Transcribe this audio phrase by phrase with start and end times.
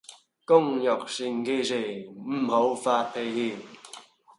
[0.45, 3.53] 工欲善其事,唔好發脾氣